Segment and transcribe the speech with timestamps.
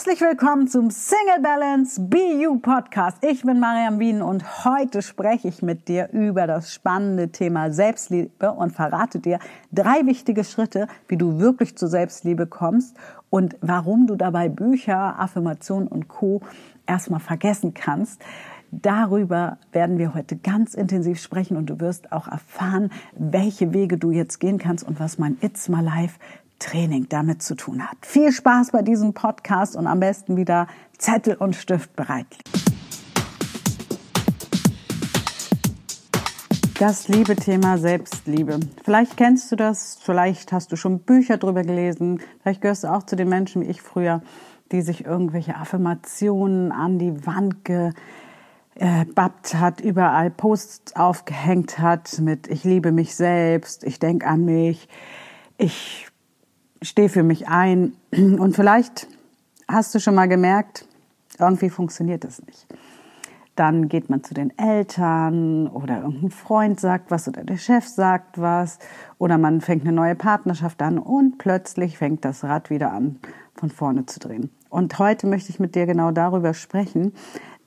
[0.00, 3.18] Herzlich willkommen zum Single Balance BU Podcast.
[3.22, 8.50] Ich bin Mariam Wien und heute spreche ich mit dir über das spannende Thema Selbstliebe
[8.50, 9.38] und verrate dir
[9.72, 12.96] drei wichtige Schritte, wie du wirklich zur Selbstliebe kommst
[13.28, 16.40] und warum du dabei Bücher, Affirmationen und Co.
[16.86, 18.22] erstmal vergessen kannst.
[18.70, 24.12] Darüber werden wir heute ganz intensiv sprechen und du wirst auch erfahren, welche Wege du
[24.12, 26.18] jetzt gehen kannst und was mein It's My Life
[26.60, 27.96] Training damit zu tun hat.
[28.02, 32.26] Viel Spaß bei diesem Podcast und am besten wieder Zettel und Stift bereit.
[36.78, 38.58] Das liebe Thema Selbstliebe.
[38.84, 43.02] Vielleicht kennst du das, vielleicht hast du schon Bücher drüber gelesen, vielleicht gehörst du auch
[43.02, 44.22] zu den Menschen wie ich früher,
[44.72, 47.66] die sich irgendwelche Affirmationen an die Wand
[48.76, 54.88] gebappt hat, überall Posts aufgehängt hat mit Ich liebe mich selbst, ich denke an mich,
[55.58, 56.09] ich
[56.82, 57.94] stehe für mich ein.
[58.12, 59.08] Und vielleicht
[59.68, 60.86] hast du schon mal gemerkt,
[61.38, 62.66] irgendwie funktioniert das nicht.
[63.56, 68.40] Dann geht man zu den Eltern oder irgendein Freund sagt was oder der Chef sagt
[68.40, 68.78] was
[69.18, 73.18] oder man fängt eine neue Partnerschaft an und plötzlich fängt das Rad wieder an,
[73.54, 74.50] von vorne zu drehen.
[74.70, 77.12] Und heute möchte ich mit dir genau darüber sprechen,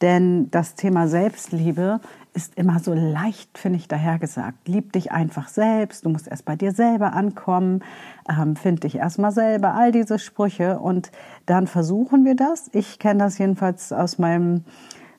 [0.03, 2.01] denn das Thema Selbstliebe
[2.33, 4.67] ist immer so leicht, finde ich, dahergesagt.
[4.67, 7.83] Lieb dich einfach selbst, du musst erst bei dir selber ankommen,
[8.29, 11.11] ähm, find dich erstmal selber, all diese Sprüche und
[11.45, 12.69] dann versuchen wir das.
[12.73, 14.65] Ich kenne das jedenfalls aus meinem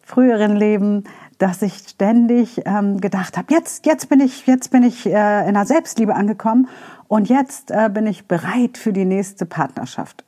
[0.02, 1.04] früheren Leben,
[1.38, 5.54] dass ich ständig ähm, gedacht habe, jetzt, jetzt bin ich, jetzt bin ich äh, in
[5.54, 6.68] der Selbstliebe angekommen
[7.08, 10.24] und jetzt äh, bin ich bereit für die nächste Partnerschaft.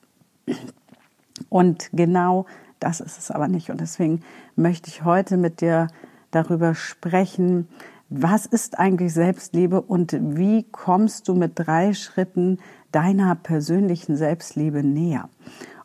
[1.50, 2.46] Und genau
[2.80, 3.70] das ist es aber nicht.
[3.70, 4.22] Und deswegen
[4.55, 5.88] möchte ich heute mit dir
[6.30, 7.68] darüber sprechen,
[8.08, 12.58] was ist eigentlich Selbstliebe und wie kommst du mit drei Schritten
[12.92, 15.28] deiner persönlichen Selbstliebe näher.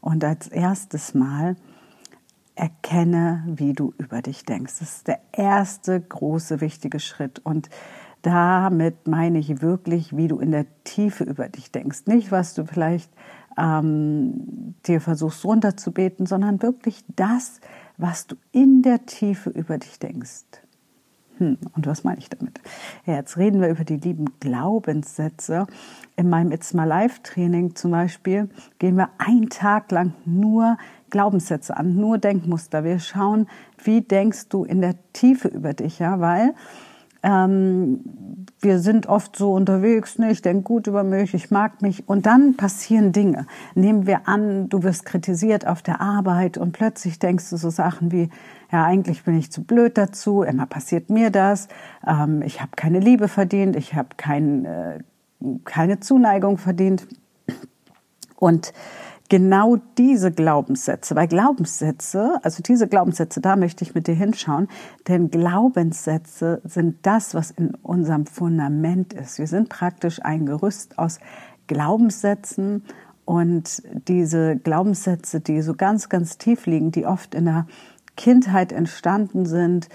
[0.02, 1.56] Und als erstes Mal
[2.56, 4.80] erkenne, wie du über dich denkst.
[4.80, 7.40] Das ist der erste große, wichtige Schritt.
[7.44, 7.70] Und
[8.22, 12.06] damit meine ich wirklich, wie du in der Tiefe über dich denkst.
[12.06, 13.12] Nicht, was du vielleicht
[13.58, 17.60] ähm, dir versuchst runterzubeten, sondern wirklich das,
[17.98, 20.46] was du in der Tiefe über dich denkst.
[21.38, 22.62] Hm, und was meine ich damit?
[23.06, 25.66] Ja, jetzt reden wir über die lieben Glaubenssätze.
[26.16, 30.78] In meinem It's My Life Training zum Beispiel gehen wir einen Tag lang nur
[31.10, 32.84] Glaubenssätze an, nur Denkmuster.
[32.84, 33.48] Wir schauen,
[33.84, 36.54] wie denkst du in der Tiefe über dich, ja, weil
[37.24, 38.02] ähm,
[38.60, 42.26] wir sind oft so unterwegs, ne, ich denke gut über mich, ich mag mich und
[42.26, 43.48] dann passieren Dinge.
[43.76, 48.12] Nehmen wir an, du wirst kritisiert auf der Arbeit und plötzlich denkst du so Sachen
[48.12, 48.30] wie,
[48.72, 51.68] ja, eigentlich bin ich zu blöd dazu, immer passiert mir das,
[52.06, 55.00] ähm, ich habe keine Liebe verdient, ich habe kein, äh,
[55.66, 57.08] keine Zuneigung verdient.
[58.38, 58.74] Und
[59.32, 64.68] genau diese Glaubenssätze, weil Glaubenssätze, also diese Glaubenssätze, da möchte ich mit dir hinschauen,
[65.08, 69.40] denn Glaubenssätze sind das, was in unserem Fundament ist.
[69.40, 71.22] Wir sind praktisch ein Gerüst aus
[71.68, 72.84] Glaubenssätzen
[73.24, 77.68] und diese Glaubenssätze, die so ganz, ganz tief liegen, die oft in der
[78.18, 79.88] Kindheit entstanden sind,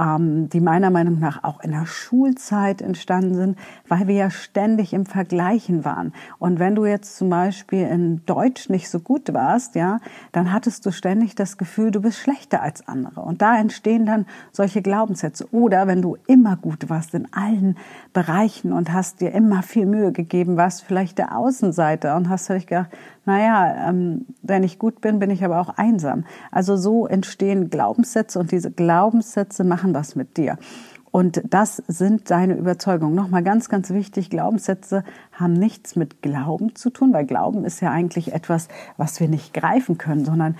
[0.00, 5.06] die meiner Meinung nach auch in der Schulzeit entstanden sind, weil wir ja ständig im
[5.06, 6.12] Vergleichen waren.
[6.38, 9.98] Und wenn du jetzt zum Beispiel in Deutsch nicht so gut warst, ja,
[10.32, 13.22] dann hattest du ständig das Gefühl, du bist schlechter als andere.
[13.22, 15.48] Und da entstehen dann solche Glaubenssätze.
[15.52, 17.76] Oder wenn du immer gut warst in allen
[18.12, 22.68] Bereichen und hast dir immer viel Mühe gegeben, warst vielleicht der Außenseiter und hast vielleicht
[22.68, 22.90] gedacht,
[23.28, 26.24] naja, ähm, wenn ich gut bin, bin ich aber auch einsam.
[26.50, 30.58] Also so entstehen Glaubenssätze und diese Glaubenssätze machen was mit dir.
[31.10, 33.14] Und das sind deine Überzeugungen.
[33.14, 37.90] Nochmal ganz, ganz wichtig, Glaubenssätze haben nichts mit Glauben zu tun, weil Glauben ist ja
[37.90, 38.68] eigentlich etwas,
[38.98, 40.56] was wir nicht greifen können, sondern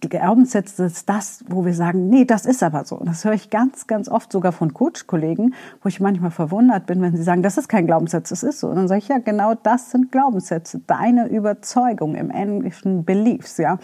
[0.00, 2.96] Glaubenssätze ist das, wo wir sagen, nee, das ist aber so.
[2.96, 7.00] Und das höre ich ganz, ganz oft sogar von Coach-Kollegen, wo ich manchmal verwundert bin,
[7.00, 8.68] wenn sie sagen, das ist kein Glaubenssatz, das ist so.
[8.68, 13.78] Und dann sage ich, ja, genau das sind Glaubenssätze, deine Überzeugung im englischen Beliefs, ja.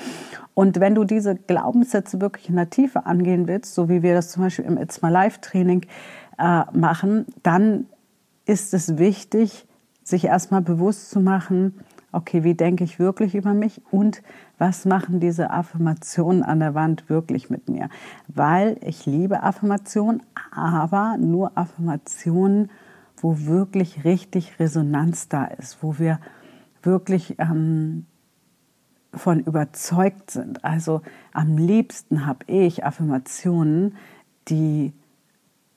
[0.53, 4.31] Und wenn du diese Glaubenssätze wirklich in der Tiefe angehen willst, so wie wir das
[4.31, 5.87] zum Beispiel im It's My Life Training
[6.38, 7.87] äh, machen, dann
[8.44, 9.67] ist es wichtig,
[10.03, 11.81] sich erstmal bewusst zu machen,
[12.12, 14.23] okay, wie denke ich wirklich über mich und
[14.59, 17.88] was machen diese Affirmationen an der Wand wirklich mit mir?
[18.29, 20.23] Weil ich liebe Affirmationen,
[20.53, 22.70] aber nur Affirmationen,
[23.17, 26.20] wo wirklich richtig Resonanz da ist, wo wir
[26.82, 28.06] wirklich ähm,
[29.14, 30.64] von überzeugt sind.
[30.64, 33.97] Also am liebsten habe ich Affirmationen,
[34.49, 34.93] die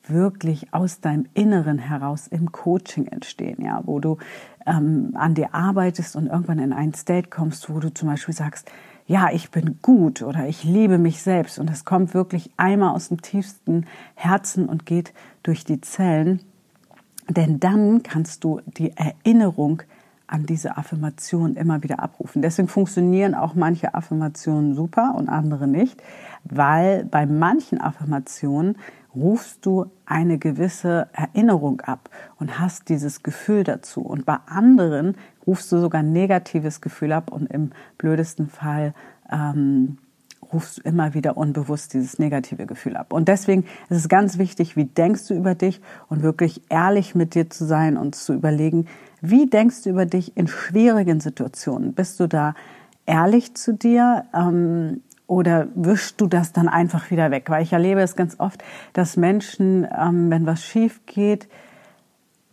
[0.09, 4.17] wirklich aus deinem Inneren heraus im Coaching entstehen, ja, wo du
[4.65, 8.71] ähm, an dir arbeitest und irgendwann in einen State kommst, wo du zum Beispiel sagst,
[9.07, 13.09] ja, ich bin gut oder ich liebe mich selbst und es kommt wirklich einmal aus
[13.09, 13.85] dem tiefsten
[14.15, 15.13] Herzen und geht
[15.43, 16.41] durch die Zellen,
[17.29, 19.83] denn dann kannst du die Erinnerung
[20.27, 22.41] an diese Affirmation immer wieder abrufen.
[22.41, 26.01] Deswegen funktionieren auch manche Affirmationen super und andere nicht,
[26.43, 28.75] weil bei manchen Affirmationen
[29.15, 32.09] rufst du eine gewisse Erinnerung ab
[32.39, 34.01] und hast dieses Gefühl dazu.
[34.01, 35.15] Und bei anderen
[35.47, 38.93] rufst du sogar ein negatives Gefühl ab und im blödesten Fall
[39.31, 39.97] ähm,
[40.53, 43.13] rufst du immer wieder unbewusst dieses negative Gefühl ab.
[43.13, 47.35] Und deswegen ist es ganz wichtig, wie denkst du über dich und wirklich ehrlich mit
[47.35, 48.87] dir zu sein und zu überlegen,
[49.21, 51.93] wie denkst du über dich in schwierigen Situationen?
[51.93, 52.53] Bist du da
[53.05, 54.25] ehrlich zu dir?
[54.33, 57.49] Ähm, oder wischst du das dann einfach wieder weg?
[57.49, 58.63] Weil ich erlebe es ganz oft,
[58.93, 61.47] dass Menschen, ähm, wenn was schief geht,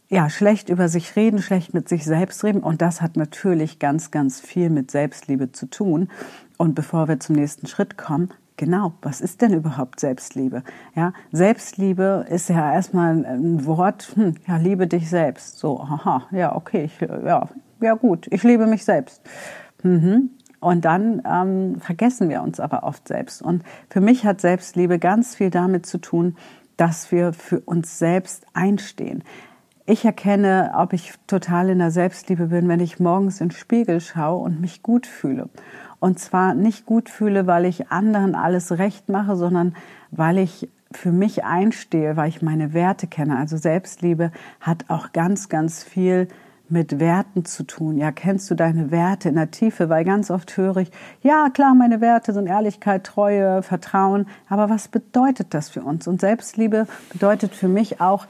[0.08, 2.62] ja, schlecht über sich reden, schlecht mit sich selbst reden.
[2.62, 6.10] Und das hat natürlich ganz, ganz viel mit Selbstliebe zu tun.
[6.58, 10.64] Und bevor wir zum nächsten Schritt kommen, genau, was ist denn überhaupt Selbstliebe?
[10.94, 15.58] Ja, Selbstliebe ist ja erstmal ein Wort, hm, ja, liebe dich selbst.
[15.58, 17.48] So, aha, ja, okay, ich, ja,
[17.80, 19.22] ja gut, ich liebe mich selbst.
[19.82, 20.30] Mhm.
[20.62, 23.43] Und dann ähm, vergessen wir uns aber oft selbst.
[23.43, 26.37] Und für mich hat Selbstliebe ganz viel damit zu tun,
[26.76, 29.25] dass wir für uns selbst einstehen.
[29.87, 34.00] Ich erkenne, ob ich total in der Selbstliebe bin, wenn ich morgens in den Spiegel
[34.00, 35.49] schaue und mich gut fühle.
[35.99, 39.75] Und zwar nicht gut fühle, weil ich anderen alles recht mache, sondern
[40.12, 43.37] weil ich für mich einstehe, weil ich meine Werte kenne.
[43.37, 44.31] Also Selbstliebe
[44.61, 46.29] hat auch ganz, ganz viel
[46.72, 47.98] mit Werten zu tun.
[47.98, 49.90] Ja, kennst du deine Werte in der Tiefe?
[49.90, 50.90] Weil ganz oft höre ich,
[51.20, 54.26] ja, klar, meine Werte sind Ehrlichkeit, Treue, Vertrauen.
[54.48, 56.08] Aber was bedeutet das für uns?
[56.08, 58.26] Und Selbstliebe bedeutet für mich auch,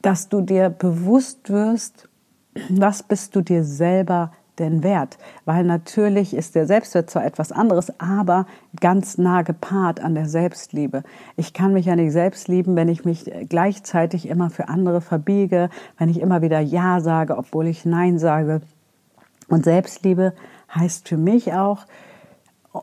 [0.00, 2.08] dass du dir bewusst wirst,
[2.68, 4.32] was bist du dir selber
[4.62, 5.18] denn wert?
[5.44, 8.46] Weil natürlich ist der Selbstwert zwar etwas anderes, aber
[8.80, 11.02] ganz nah gepaart an der Selbstliebe.
[11.36, 15.68] Ich kann mich ja nicht selbst lieben, wenn ich mich gleichzeitig immer für andere verbiege,
[15.98, 18.62] wenn ich immer wieder Ja sage, obwohl ich Nein sage.
[19.48, 20.32] Und Selbstliebe
[20.74, 21.84] heißt für mich auch,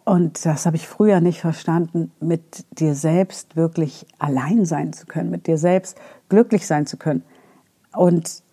[0.03, 5.31] und das habe ich früher nicht verstanden, mit dir selbst wirklich allein sein zu können,
[5.31, 5.97] mit dir selbst
[6.29, 7.23] glücklich sein zu können
[7.93, 8.43] und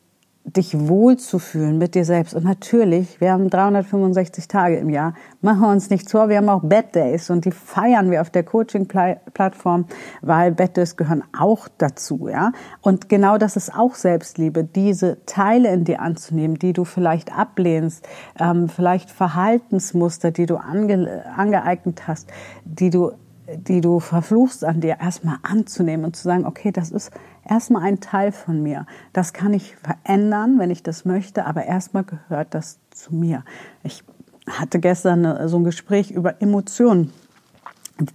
[0.47, 2.35] dich wohlzufühlen mit dir selbst.
[2.35, 5.15] Und natürlich, wir haben 365 Tage im Jahr.
[5.41, 8.31] Machen wir uns nichts vor, wir haben auch Bad Days und die feiern wir auf
[8.31, 9.87] der Coaching-Plattform,
[10.23, 12.53] weil Bad Days gehören auch dazu, ja.
[12.81, 18.07] Und genau das ist auch Selbstliebe, diese Teile in dir anzunehmen, die du vielleicht ablehnst,
[18.39, 22.31] ähm, vielleicht Verhaltensmuster, die du ange angeeignet hast,
[22.65, 23.13] die du
[23.49, 27.13] die du verfluchst an dir, erstmal anzunehmen und zu sagen, okay, das ist
[27.49, 28.87] erstmal ein Teil von mir.
[29.13, 33.45] Das kann ich verändern, wenn ich das möchte, aber erstmal gehört das zu mir.
[33.83, 34.05] Ich
[34.49, 37.13] hatte gestern so ein Gespräch über Emotionen.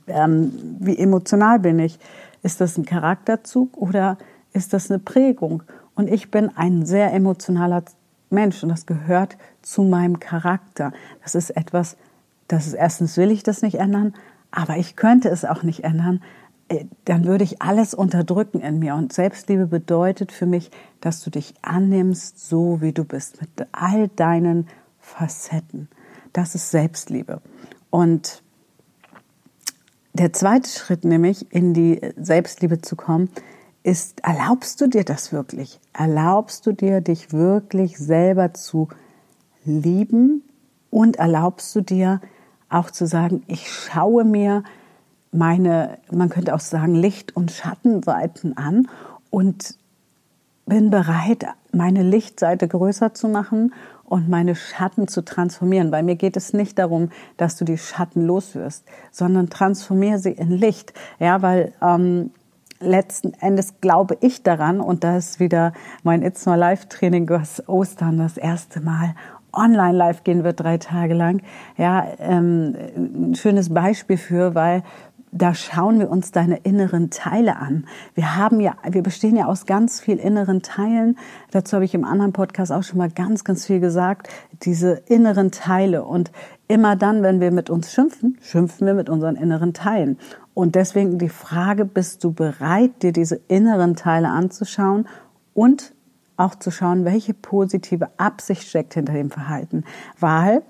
[0.08, 2.00] Ähm, wie emotional bin ich?
[2.44, 4.18] Ist das ein Charakterzug oder
[4.54, 5.64] ist das eine Prägung?
[5.96, 7.84] Und ich bin ein sehr emotionaler
[8.30, 10.94] Mensch und das gehört zu meinem Charakter.
[11.22, 11.98] Das ist etwas,
[12.48, 14.14] das ist erstens will ich das nicht ändern,
[14.52, 16.41] aber ich könnte es auch nicht ändern, äh,
[17.06, 18.96] dann würde ich alles unterdrücken in mir.
[18.96, 24.08] Und Selbstliebe bedeutet für mich, dass du dich annimmst, so wie du bist, mit all
[24.10, 24.68] deinen
[25.00, 25.90] Facetten.
[26.34, 27.42] Das ist Selbstliebe.
[27.90, 28.44] Und
[30.14, 33.30] der zweite Schritt, nämlich in die Selbstliebe zu kommen,
[33.84, 35.80] ist, erlaubst du dir das wirklich?
[35.94, 38.90] Erlaubst du dir, dich wirklich selber zu
[39.66, 40.44] lieben?
[40.90, 42.22] Und erlaubst du dir,
[42.70, 44.64] auch zu sagen, ich schaue mir
[45.32, 48.88] meine, man könnte auch sagen, Licht- und Schattenseiten an
[49.30, 49.76] und
[50.66, 53.74] bin bereit, meine Lichtseite größer zu machen
[54.04, 55.90] und meine Schatten zu transformieren.
[55.90, 60.52] Bei mir geht es nicht darum, dass du die Schatten loswirst, sondern transformiere sie in
[60.52, 60.94] Licht.
[61.20, 62.32] Ja, weil ähm,
[62.82, 65.72] letzten Endes glaube ich daran und da ist wieder
[66.04, 69.16] mein It's My Life Training aus Ostern das erste Mal
[69.54, 71.42] online live gehen wird, drei Tage lang.
[71.78, 74.84] Ja, ähm, ein schönes Beispiel für, weil
[75.32, 77.86] da schauen wir uns deine inneren Teile an.
[78.16, 81.18] Wir haben ja, wir bestehen ja aus ganz viel inneren Teilen.
[81.52, 84.28] Dazu habe ich im anderen Podcast auch schon mal ganz, ganz viel gesagt.
[84.64, 86.04] Diese inneren Teile.
[86.04, 86.32] Und
[86.68, 90.18] immer dann, wenn wir mit uns schimpfen, schimpfen wir mit unseren inneren Teilen.
[90.54, 95.08] Und deswegen die Frage, bist du bereit, dir diese inneren Teile anzuschauen
[95.54, 95.94] und
[96.36, 99.86] auch zu schauen, welche positive Absicht steckt hinter dem Verhalten.
[100.20, 100.64] Weil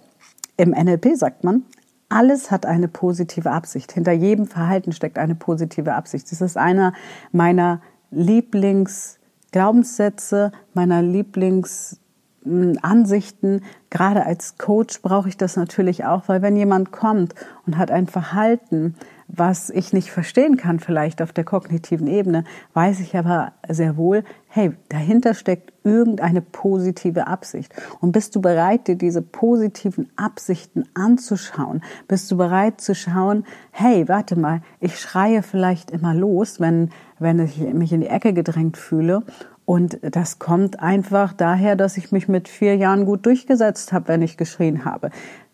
[0.58, 1.63] im NLP sagt man,
[2.12, 3.94] alles hat eine positive Absicht.
[3.94, 6.30] Hinter jedem Verhalten steckt eine positive Absicht.
[6.32, 6.91] Das ist einer
[7.32, 7.80] meiner
[8.12, 12.00] Lieblingsglaubenssätze, meiner Lieblings
[12.46, 13.62] Ansichten.
[13.90, 17.36] Gerade als Coach brauche ich das natürlich auch, weil wenn jemand kommt
[17.68, 18.96] und hat ein Verhalten,
[19.28, 22.44] was ich nicht verstehen kann, vielleicht auf der kognitiven Ebene,
[22.74, 27.74] weiß ich aber sehr wohl, hey, dahinter steckt irgendeine positive Absicht.
[28.02, 31.82] Und bist du bereit, dir diese positiven Absichten anzuschauen?
[32.08, 37.40] Bist du bereit zu schauen, hey, warte mal, ich schreie vielleicht immer los, wenn, wenn
[37.40, 39.24] ich mich in die Ecke gedrängt fühle
[39.72, 44.22] und das kommt einfach daher, dass ich mich mit vier Jahren gut durchgesetzt habe, wenn
[44.22, 45.12] ich geschrien habe.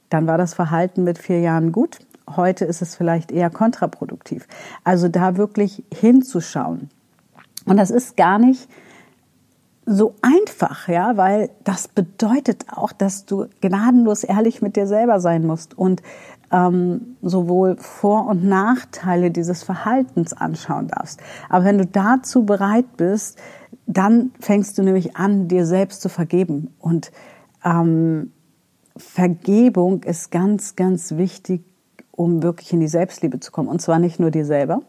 [0.10, 2.00] Dann war das Verhalten mit vier Jahren gut.
[2.36, 4.48] Heute ist es vielleicht eher kontraproduktiv.
[4.84, 6.90] Also da wirklich hinzuschauen.
[7.66, 8.68] Und das ist gar nicht
[9.86, 15.46] so einfach, ja, weil das bedeutet auch, dass du gnadenlos ehrlich mit dir selber sein
[15.46, 16.02] musst und
[16.52, 21.22] ähm, sowohl Vor- und Nachteile dieses Verhaltens anschauen darfst.
[21.50, 23.38] Aber wenn du dazu bereit bist,
[23.88, 26.76] dann fängst du nämlich an, dir selbst zu vergeben.
[26.80, 27.12] Und
[27.64, 28.34] ähm,
[28.98, 31.64] Vergebung ist ganz, ganz wichtig,
[32.12, 33.70] um wirklich in die Selbstliebe zu kommen.
[33.70, 34.82] Und zwar nicht nur dir selber,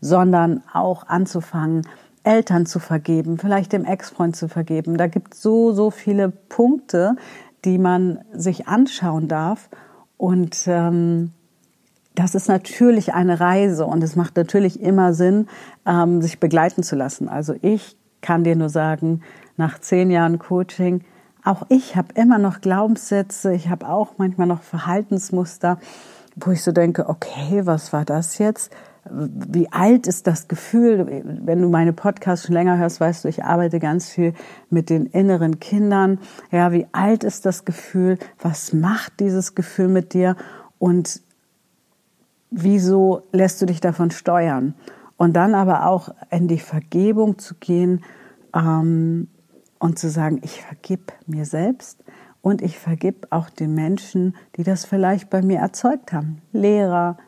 [0.00, 1.86] sondern auch anzufangen,
[2.24, 4.96] Eltern zu vergeben, vielleicht dem Ex-Freund zu vergeben.
[4.96, 7.16] Da gibt es so, so viele Punkte,
[7.64, 9.68] die man sich anschauen darf.
[10.16, 11.32] Und ähm,
[12.14, 15.48] das ist natürlich eine Reise und es macht natürlich immer Sinn,
[15.86, 17.28] ähm, sich begleiten zu lassen.
[17.28, 19.20] Also ich kann dir nur sagen,
[19.56, 21.02] nach zehn Jahren Coaching,
[21.44, 25.78] auch ich habe immer noch Glaubenssätze, ich habe auch manchmal noch Verhaltensmuster,
[26.36, 28.72] wo ich so denke, okay, was war das jetzt?
[29.10, 31.22] Wie alt ist das Gefühl?
[31.44, 34.32] Wenn du meine Podcasts schon länger hörst, weißt du, ich arbeite ganz viel
[34.70, 36.20] mit den inneren Kindern.
[36.52, 38.18] Ja, wie alt ist das Gefühl?
[38.40, 40.36] Was macht dieses Gefühl mit dir?
[40.78, 41.20] Und
[42.50, 44.74] wieso lässt du dich davon steuern?
[45.22, 48.02] Und dann aber auch in die Vergebung zu gehen
[48.56, 49.28] ähm,
[49.78, 52.02] und zu sagen, ich vergib mir selbst
[52.40, 56.42] und ich vergib auch den Menschen, die das vielleicht bei mir erzeugt haben.
[56.50, 57.18] Lehrer,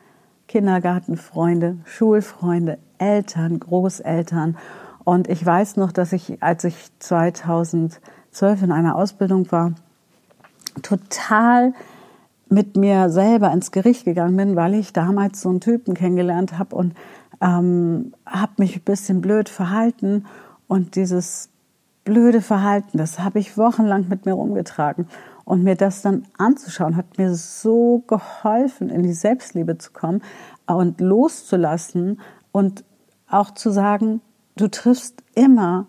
[0.49, 4.57] Kindergartenfreunde, Schulfreunde, Eltern, Großeltern.
[5.05, 8.01] Und ich weiß noch, dass ich, als ich 2012
[8.61, 9.71] in einer Ausbildung war,
[10.81, 11.71] total
[12.49, 16.75] mit mir selber ins Gericht gegangen bin, weil ich damals so einen Typen kennengelernt habe
[16.75, 16.93] und
[17.41, 20.25] ähm, habe mich ein bisschen blöd verhalten
[20.67, 21.49] und dieses
[22.03, 25.07] blöde Verhalten, das habe ich wochenlang mit mir rumgetragen.
[25.43, 30.23] Und mir das dann anzuschauen, hat mir so geholfen, in die Selbstliebe zu kommen
[30.65, 32.19] und loszulassen
[32.51, 32.83] und
[33.29, 34.21] auch zu sagen,
[34.55, 35.85] du triffst immer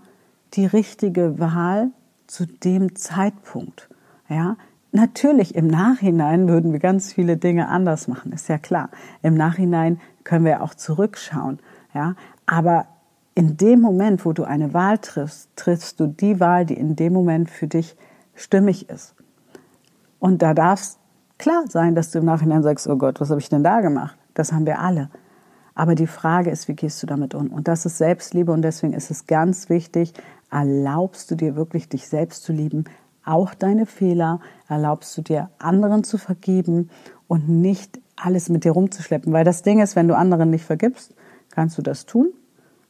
[0.54, 1.90] die richtige Wahl
[2.26, 3.88] zu dem Zeitpunkt.
[4.28, 4.56] Ja,
[4.96, 8.90] natürlich im Nachhinein würden wir ganz viele Dinge anders machen, ist ja klar.
[9.22, 11.60] Im Nachhinein können wir auch zurückschauen.
[11.94, 12.14] Ja,
[12.46, 12.86] aber
[13.34, 17.12] in dem Moment, wo du eine Wahl triffst, triffst du die Wahl, die in dem
[17.12, 17.96] Moment für dich
[18.34, 19.14] stimmig ist.
[20.18, 20.98] Und da darf es
[21.38, 24.16] klar sein, dass du im Nachhinein sagst, oh Gott, was habe ich denn da gemacht?
[24.34, 25.10] Das haben wir alle.
[25.74, 27.48] Aber die Frage ist, wie gehst du damit um?
[27.48, 30.14] Und das ist Selbstliebe und deswegen ist es ganz wichtig,
[30.50, 32.84] erlaubst du dir wirklich, dich selbst zu lieben,
[33.26, 36.90] auch deine Fehler, erlaubst du dir, anderen zu vergeben
[37.28, 39.33] und nicht alles mit dir rumzuschleppen.
[39.33, 41.14] Weil das Ding ist, wenn du anderen nicht vergibst,
[41.50, 42.33] kannst du das tun,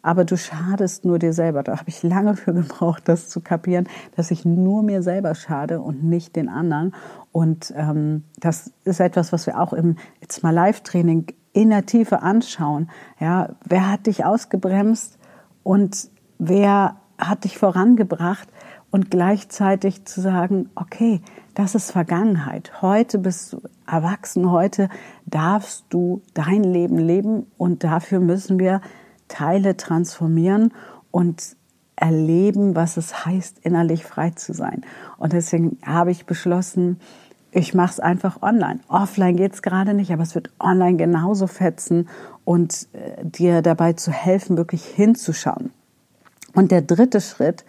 [0.03, 1.63] aber du schadest nur dir selber.
[1.63, 5.81] Da habe ich lange für gebraucht, das zu kapieren, dass ich nur mir selber schade
[5.81, 6.95] und nicht den anderen.
[7.33, 11.87] Und ähm, das ist etwas, was wir auch im It's My Life Training in der
[11.87, 12.91] Tiefe anschauen.
[13.19, 15.19] Ja, wer hat dich ausgebremst
[15.63, 18.49] und wer hat dich vorangebracht?
[18.97, 21.21] Und gleichzeitig zu sagen, okay,
[21.53, 22.81] das ist Vergangenheit.
[22.81, 24.89] Heute bist du erwachsen, heute
[25.27, 28.81] darfst du dein Leben leben und dafür müssen wir
[29.29, 30.73] Teile transformieren
[31.11, 31.57] und
[31.95, 34.81] erleben, was es heißt, innerlich frei zu sein.
[35.19, 36.99] Und deswegen habe ich beschlossen,
[37.51, 38.81] ich mache es einfach online.
[38.89, 42.09] Offline geht es gerade nicht, aber es wird online genauso fetzen
[42.47, 45.71] und äh, dir dabei zu helfen, wirklich hinzuschauen.
[46.55, 47.67] Und der dritte Schritt,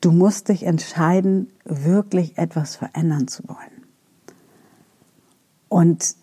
[0.00, 3.86] du musst dich entscheiden, wirklich etwas verändern zu wollen.
[5.68, 6.14] Und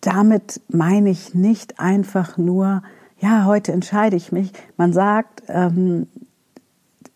[0.00, 2.82] damit meine ich nicht einfach nur,
[3.18, 4.52] ja, heute entscheide ich mich.
[4.76, 6.06] Man sagt, ähm,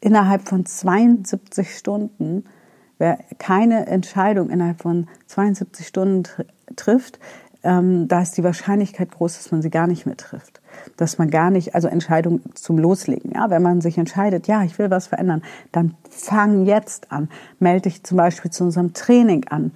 [0.00, 2.44] innerhalb von 72 Stunden,
[2.98, 6.44] wer keine Entscheidung innerhalb von 72 Stunden tr
[6.76, 7.18] trifft,
[7.62, 10.60] ähm, da ist die Wahrscheinlichkeit groß, dass man sie gar nicht mehr trifft.
[10.96, 13.32] Dass man gar nicht, also Entscheidung zum Loslegen.
[13.32, 17.28] Ja, wenn man sich entscheidet, ja, ich will was verändern, dann fang jetzt an.
[17.58, 19.72] Melde dich zum Beispiel zu unserem Training an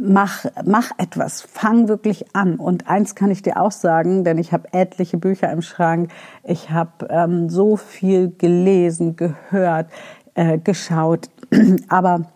[0.00, 2.56] mach, mach etwas, fang wirklich an.
[2.56, 6.10] Und eins kann ich dir auch sagen, denn ich habe etliche Bücher im Schrank,
[6.42, 9.90] ich habe ähm, so viel gelesen, gehört,
[10.34, 11.28] äh, geschaut.
[11.88, 12.26] Aber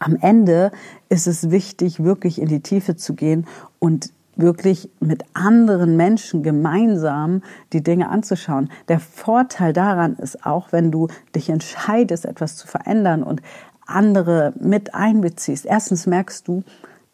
[0.00, 0.72] am Ende
[1.08, 3.46] ist es wichtig, wirklich in die Tiefe zu gehen
[3.78, 7.42] und wirklich mit anderen Menschen gemeinsam
[7.72, 8.70] die Dinge anzuschauen.
[8.88, 13.42] Der Vorteil daran ist auch, wenn du dich entscheidest, etwas zu verändern und
[13.86, 15.66] andere mit einbeziehst.
[15.66, 16.62] Erstens merkst du,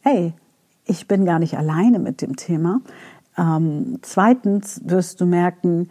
[0.00, 0.34] hey,
[0.84, 2.80] ich bin gar nicht alleine mit dem Thema.
[3.36, 5.90] Ähm, zweitens wirst du merken,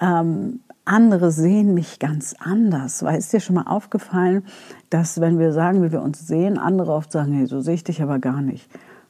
[0.00, 3.02] ähm, andere sehen mich ganz anders.
[3.02, 4.44] Weil ist dir schon mal aufgefallen,
[4.90, 7.84] dass wenn wir sagen, wie wir uns sehen, andere oft sagen, hey, so sehe ich
[7.84, 8.68] dich aber gar nicht.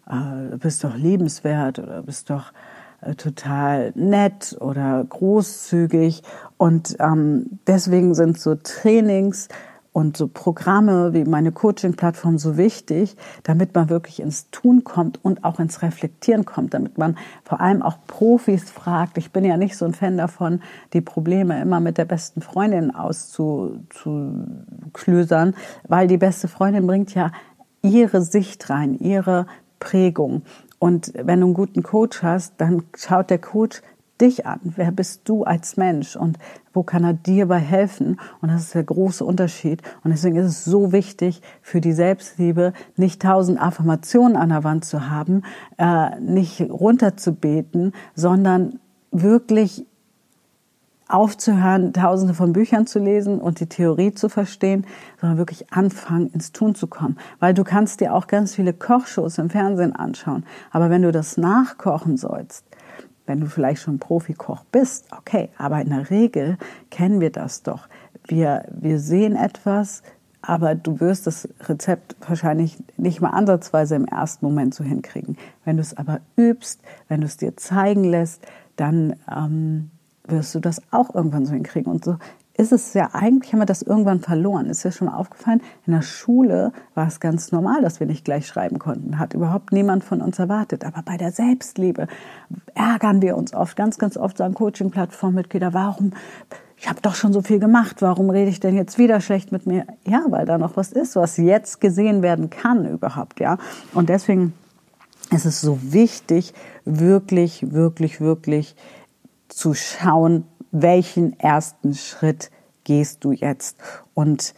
[0.08, 2.52] Äh, du bist doch liebenswert oder bist doch
[3.00, 6.22] äh, total nett oder großzügig.
[6.56, 9.48] Und ähm, deswegen sind so Trainings
[9.94, 15.44] und so Programme wie meine Coaching-Plattform so wichtig, damit man wirklich ins Tun kommt und
[15.44, 19.18] auch ins Reflektieren kommt, damit man vor allem auch Profis fragt.
[19.18, 20.60] Ich bin ja nicht so ein Fan davon,
[20.94, 25.54] die Probleme immer mit der besten Freundin auszuklösern,
[25.86, 27.30] weil die beste Freundin bringt ja
[27.80, 29.46] ihre Sicht rein, ihre
[29.78, 30.42] Prägung.
[30.80, 33.80] Und wenn du einen guten Coach hast, dann schaut der Coach
[34.20, 34.60] dich an.
[34.62, 36.38] Wer bist du als Mensch und
[36.72, 38.20] wo kann er dir bei helfen?
[38.40, 39.82] Und das ist der große Unterschied.
[40.02, 44.84] Und deswegen ist es so wichtig für die Selbstliebe, nicht tausend Affirmationen an der Wand
[44.84, 45.42] zu haben,
[45.78, 48.78] äh, nicht runterzubeten, sondern
[49.10, 49.86] wirklich
[51.06, 54.86] aufzuhören, tausende von Büchern zu lesen und die Theorie zu verstehen,
[55.20, 57.18] sondern wirklich anfangen, ins Tun zu kommen.
[57.40, 60.44] Weil du kannst dir auch ganz viele Kochshows im Fernsehen anschauen.
[60.70, 62.64] Aber wenn du das nachkochen sollst,
[63.26, 66.58] wenn du vielleicht schon Profikoch bist, okay, aber in der Regel
[66.90, 67.88] kennen wir das doch.
[68.26, 70.02] Wir, wir sehen etwas,
[70.42, 75.36] aber du wirst das Rezept wahrscheinlich nicht mal ansatzweise im ersten Moment so hinkriegen.
[75.64, 79.90] Wenn du es aber übst, wenn du es dir zeigen lässt, dann ähm,
[80.26, 81.90] wirst du das auch irgendwann so hinkriegen.
[81.90, 82.18] Und so
[82.56, 84.66] ist es ja eigentlich, haben wir das irgendwann verloren.
[84.66, 88.24] Ist ja schon mal aufgefallen, in der Schule war es ganz normal, dass wir nicht
[88.24, 89.18] gleich schreiben konnten.
[89.18, 90.84] Hat überhaupt niemand von uns erwartet.
[90.84, 92.06] Aber bei der Selbstliebe
[92.74, 96.12] ärgern wir uns oft, ganz, ganz oft sagen Coaching-Plattform-Mitglieder, warum,
[96.76, 99.66] ich habe doch schon so viel gemacht, warum rede ich denn jetzt wieder schlecht mit
[99.66, 99.84] mir?
[100.06, 103.58] Ja, weil da noch was ist, was jetzt gesehen werden kann überhaupt, ja.
[103.94, 104.52] Und deswegen
[105.32, 108.76] ist es so wichtig, wirklich, wirklich, wirklich
[109.48, 112.50] zu schauen, welchen ersten Schritt
[112.84, 113.78] gehst du jetzt
[114.12, 114.54] und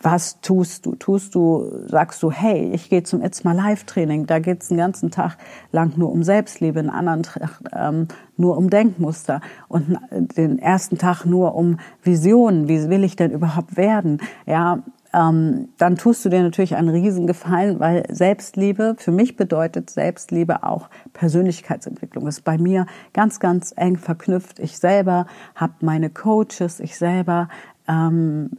[0.00, 0.94] was tust du?
[0.94, 4.68] Tust du, sagst du, hey, ich gehe zum It's My Life Training, da geht es
[4.68, 5.36] den ganzen Tag
[5.72, 11.24] lang nur um Selbstliebe, einen anderen Tag ähm, nur um Denkmuster und den ersten Tag
[11.24, 14.20] nur um Visionen, wie will ich denn überhaupt werden?
[14.46, 20.64] Ja, ähm, dann tust du dir natürlich einen Riesengefallen, weil Selbstliebe, für mich bedeutet Selbstliebe
[20.64, 22.26] auch Persönlichkeitsentwicklung.
[22.26, 24.58] Das ist bei mir ganz, ganz eng verknüpft.
[24.58, 27.48] Ich selber habe meine Coaches, ich selber
[27.88, 28.50] ähm,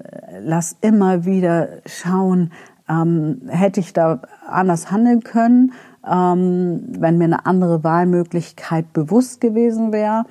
[0.42, 2.52] lass immer wieder schauen,
[2.90, 5.74] ähm, hätte ich da anders handeln können,
[6.10, 10.26] ähm, wenn mir eine andere Wahlmöglichkeit bewusst gewesen wäre.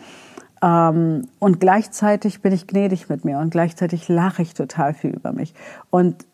[0.62, 5.33] Ähm, und gleichzeitig bin ich gnädig mit mir und gleichzeitig lache ich total viel über
[5.33, 5.55] mich.
[5.90, 6.27] Und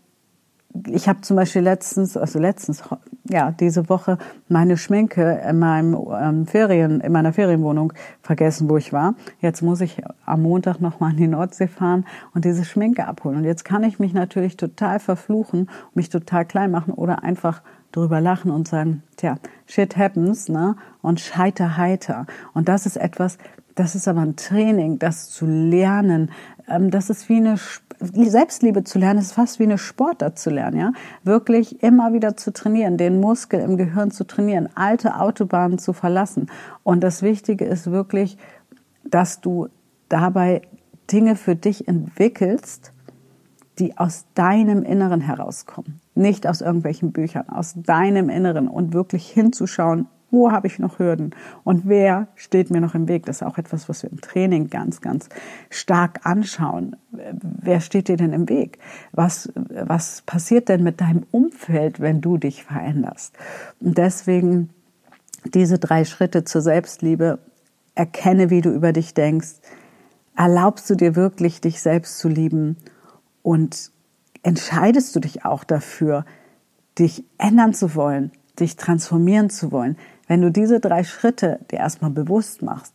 [0.89, 2.83] ich habe zum Beispiel letztens, also letztens,
[3.31, 8.93] ja, diese Woche meine Schminke in meinem ähm, Ferien, in meiner Ferienwohnung vergessen, wo ich
[8.93, 9.15] war.
[9.41, 13.39] Jetzt muss ich am Montag nochmal an die Nordsee fahren und diese Schminke abholen.
[13.39, 18.21] Und jetzt kann ich mich natürlich total verfluchen, mich total klein machen oder einfach drüber
[18.21, 20.75] lachen und sagen, tja, shit happens, ne?
[21.01, 22.27] Und scheiter heiter.
[22.53, 23.39] Und das ist etwas,
[23.75, 26.31] das ist aber ein Training, das zu lernen.
[26.69, 27.57] Ähm, das ist wie eine
[28.01, 30.93] Selbstliebe zu lernen, ist fast wie eine Sportart zu lernen, ja.
[31.23, 36.51] Wirklich immer wieder zu trainieren, den Muskel im Gehirn zu trainieren, alte Autobahnen zu verlassen.
[36.83, 38.37] Und das Wichtige ist wirklich,
[39.05, 39.69] dass du
[40.09, 40.63] dabei
[41.11, 42.93] Dinge für dich entwickelst,
[43.79, 46.01] die aus deinem Inneren herauskommen.
[46.15, 51.35] Nicht aus irgendwelchen Büchern, aus deinem Inneren und wirklich hinzuschauen, wo habe ich noch Hürden
[51.63, 53.25] und wer steht mir noch im Weg?
[53.27, 55.29] Das ist auch etwas, was wir im Training ganz, ganz
[55.71, 56.97] stark anschauen.
[57.11, 58.79] Wer steht dir denn im Weg?
[59.13, 63.35] Was, was passiert denn mit deinem Umfeld, wenn du dich veränderst?
[63.81, 64.71] Und deswegen
[65.53, 67.39] diese drei Schritte zur Selbstliebe.
[67.95, 69.61] Erkenne, wie du über dich denkst.
[70.37, 72.77] Erlaubst du dir wirklich, dich selbst zu lieben?
[73.43, 73.93] Und
[74.43, 76.25] entscheidest du dich auch dafür,
[76.99, 79.97] dich ändern zu wollen, dich transformieren zu wollen?
[80.27, 82.95] Wenn du diese drei Schritte dir erstmal bewusst machst,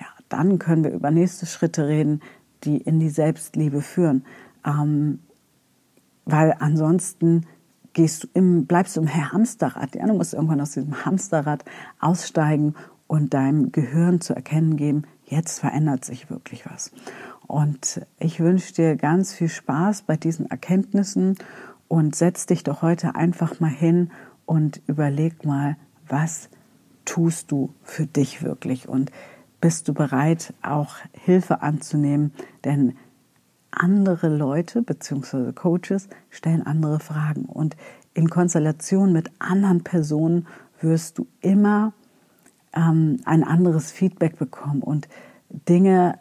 [0.00, 2.20] ja, dann können wir über nächste Schritte reden,
[2.64, 4.24] die in die Selbstliebe führen.
[4.64, 5.20] Ähm,
[6.24, 7.46] weil ansonsten
[7.94, 9.94] gehst du im, bleibst du im Hamsterrad.
[9.94, 10.06] Ja?
[10.06, 11.64] Du musst irgendwann aus diesem Hamsterrad
[12.00, 12.74] aussteigen
[13.06, 16.92] und deinem Gehirn zu erkennen geben, jetzt verändert sich wirklich was.
[17.46, 21.36] Und ich wünsche dir ganz viel Spaß bei diesen Erkenntnissen
[21.88, 24.10] und setz dich doch heute einfach mal hin
[24.44, 26.50] und überleg mal, was
[27.08, 29.10] tust du für dich wirklich und
[29.62, 32.96] bist du bereit, auch Hilfe anzunehmen, denn
[33.70, 35.52] andere Leute bzw.
[35.52, 37.76] Coaches stellen andere Fragen und
[38.12, 40.46] in Konstellation mit anderen Personen
[40.82, 41.94] wirst du immer
[42.74, 45.08] ähm, ein anderes Feedback bekommen und
[45.48, 46.18] Dinge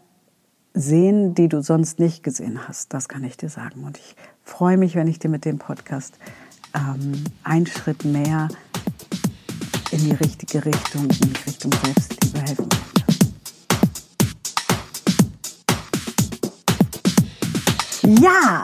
[0.73, 2.93] sehen, die du sonst nicht gesehen hast.
[2.93, 3.84] Das kann ich dir sagen.
[3.84, 6.17] Und ich freue mich, wenn ich dir mit dem Podcast
[6.73, 8.47] ähm, einen Schritt mehr
[9.98, 12.80] in die richtige Richtung, nämlich Richtung Selbstliebe helfen kann.
[18.22, 18.64] Ja,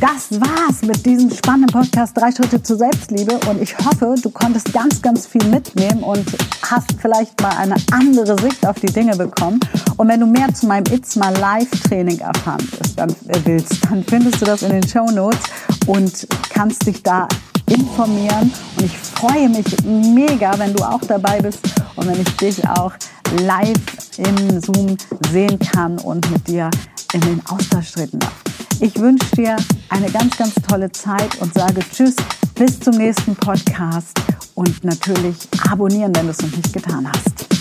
[0.00, 4.72] das war's mit diesem spannenden Podcast Drei Schritte zur Selbstliebe und ich hoffe, du konntest
[4.72, 6.24] ganz, ganz viel mitnehmen und
[6.70, 9.60] hast vielleicht mal eine andere Sicht auf die Dinge bekommen.
[9.96, 13.84] Und wenn du mehr zu meinem It's My Life Training erfahren willst, dann, äh, willst,
[13.90, 15.40] dann findest du das in den Show Notes
[15.86, 17.26] und kannst dich da
[17.70, 18.52] informieren.
[18.76, 21.60] Und ich freue mich mega, wenn du auch dabei bist
[21.96, 22.92] und wenn ich dich auch
[23.42, 23.74] live
[24.18, 24.96] im Zoom
[25.30, 26.70] sehen kann und mit dir
[27.12, 28.34] in den Austausch treten darf.
[28.80, 29.56] Ich wünsche dir
[29.88, 32.14] eine ganz, ganz tolle Zeit und sage Tschüss,
[32.54, 34.18] bis zum nächsten Podcast
[34.54, 35.36] und natürlich
[35.70, 37.55] abonnieren, wenn du es noch nicht getan hast.